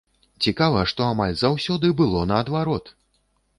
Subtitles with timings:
[0.45, 2.93] Цікава, што амаль заўсёды было наадварот!